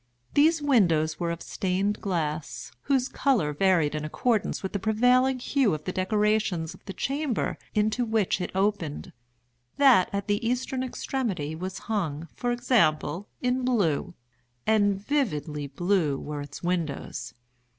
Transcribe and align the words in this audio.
These 0.33 0.63
windows 0.63 1.19
were 1.19 1.29
of 1.29 1.43
stained 1.43 2.01
glass 2.01 2.71
whose 2.89 3.07
color 3.07 3.53
varied 3.53 3.93
in 3.93 4.03
accordance 4.03 4.63
with 4.63 4.73
the 4.73 4.79
prevailing 4.79 5.37
hue 5.37 5.75
of 5.75 5.83
the 5.83 5.91
decorations 5.91 6.73
of 6.73 6.83
the 6.85 6.93
chamber 6.93 7.59
into 7.75 8.03
which 8.03 8.41
it 8.41 8.49
opened. 8.55 9.13
That 9.77 10.09
at 10.11 10.25
the 10.25 10.43
eastern 10.43 10.81
extremity 10.81 11.53
was 11.53 11.77
hung, 11.85 12.27
for 12.33 12.51
example, 12.51 13.29
in 13.43 13.63
blue—and 13.63 14.95
vividly 15.05 15.67
blue 15.67 16.17
were 16.17 16.41
its 16.41 16.63
windows. 16.63 17.35